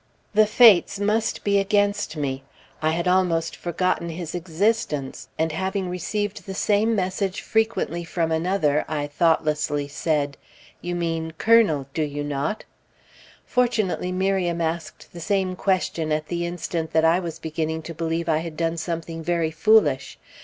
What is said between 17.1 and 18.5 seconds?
was beginning to believe I